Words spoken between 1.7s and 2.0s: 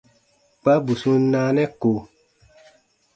ko.